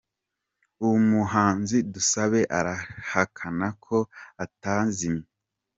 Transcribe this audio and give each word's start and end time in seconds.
Umuhanzi 0.87 1.77
Dusabe 1.93 2.41
arahakana 2.57 3.67
ko 3.85 3.97
atazimye 4.45 5.27